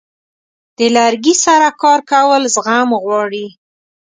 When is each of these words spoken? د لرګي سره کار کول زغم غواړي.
د 0.77 0.79
لرګي 0.95 1.35
سره 1.45 1.69
کار 1.81 1.99
کول 2.11 2.41
زغم 2.55 2.89
غواړي. 3.03 3.45